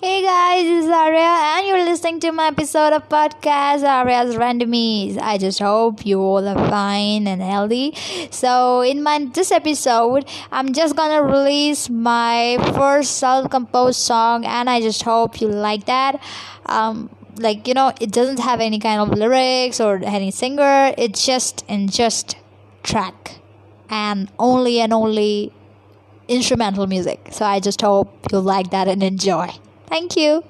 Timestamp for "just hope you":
5.38-6.20, 14.80-15.48, 27.58-28.38